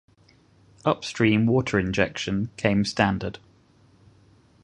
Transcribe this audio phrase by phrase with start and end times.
[0.83, 3.37] Upstream water injection came standard.